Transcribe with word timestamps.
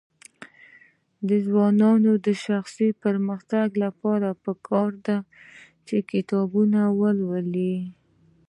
د 1.29 1.29
ځوانانو 1.47 2.11
د 2.25 2.27
شخصي 2.45 2.89
پرمختګ 3.03 3.67
لپاره 3.83 4.29
پکار 4.45 4.91
ده 5.05 5.17
چې 5.87 5.97
کتابونه 6.11 6.79
ولولي. 6.99 7.75